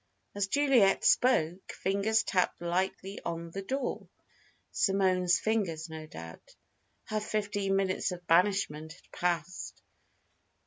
[0.33, 4.07] As Juliet spoke, fingers tapped lightly on the door:
[4.71, 6.55] Simone's fingers, no doubt.
[7.03, 9.79] Her fifteen minutes of banishment had passed.